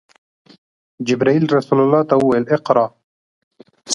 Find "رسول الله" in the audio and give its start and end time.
1.57-2.01